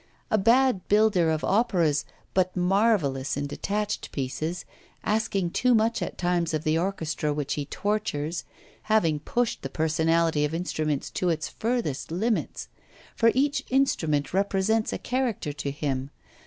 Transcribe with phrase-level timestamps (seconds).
[0.31, 4.65] A bad builder of operas, but marvellous in detached pieces,
[5.03, 8.43] asking too much at times of the orchestra which he tortures,
[8.89, 12.67] having pushed the personality of instruments to its furthest limits;
[13.15, 16.09] for each instrument represents a character to him.